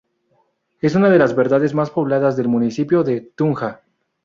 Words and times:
Es 0.81 0.95
una 0.95 1.11
de 1.11 1.19
las 1.19 1.35
veredas 1.35 1.75
más 1.75 1.91
pobladas 1.91 2.35
del 2.35 2.47
municipio 2.47 3.03
de 3.03 3.21
Tunja. 3.21 3.81